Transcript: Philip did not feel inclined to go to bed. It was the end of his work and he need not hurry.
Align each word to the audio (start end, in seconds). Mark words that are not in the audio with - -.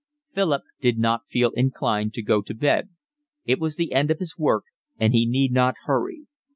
Philip 0.33 0.63
did 0.79 0.97
not 0.97 1.27
feel 1.27 1.51
inclined 1.51 2.15
to 2.15 2.23
go 2.23 2.41
to 2.41 2.55
bed. 2.55 2.89
It 3.45 3.59
was 3.59 3.75
the 3.75 3.93
end 3.93 4.09
of 4.09 4.17
his 4.17 4.35
work 4.35 4.63
and 4.97 5.13
he 5.13 5.27
need 5.27 5.51
not 5.51 5.75
hurry. 5.85 6.25